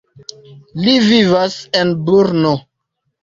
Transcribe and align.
Li 0.85 0.95
vivas 1.09 1.57
en 1.81 1.91
Brno. 2.09 2.55